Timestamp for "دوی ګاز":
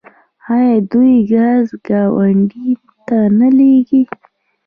0.91-1.67